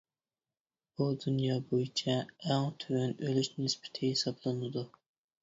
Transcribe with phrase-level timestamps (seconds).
[1.01, 2.15] بۇ، دۇنيا بويىچە
[2.47, 4.87] ئەڭ تۆۋەن ئۆلۈش نىسبىتى ھېسابلىنىدۇ.